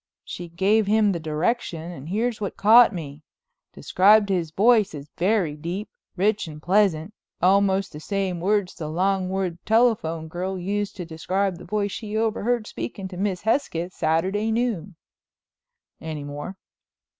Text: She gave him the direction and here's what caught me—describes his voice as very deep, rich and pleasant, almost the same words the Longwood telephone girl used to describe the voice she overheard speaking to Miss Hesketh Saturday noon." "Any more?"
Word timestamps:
She 0.23 0.49
gave 0.49 0.87
him 0.87 1.11
the 1.11 1.19
direction 1.19 1.91
and 1.91 2.09
here's 2.09 2.41
what 2.41 2.57
caught 2.57 2.91
me—describes 2.91 4.31
his 4.31 4.49
voice 4.49 4.95
as 4.95 5.11
very 5.15 5.55
deep, 5.55 5.89
rich 6.15 6.47
and 6.47 6.59
pleasant, 6.59 7.13
almost 7.39 7.93
the 7.93 7.99
same 7.99 8.39
words 8.41 8.73
the 8.73 8.87
Longwood 8.87 9.59
telephone 9.63 10.27
girl 10.27 10.57
used 10.57 10.95
to 10.95 11.05
describe 11.05 11.59
the 11.59 11.65
voice 11.65 11.91
she 11.91 12.17
overheard 12.17 12.65
speaking 12.65 13.07
to 13.09 13.17
Miss 13.17 13.41
Hesketh 13.41 13.93
Saturday 13.93 14.51
noon." 14.51 14.95
"Any 16.01 16.23
more?" 16.23 16.57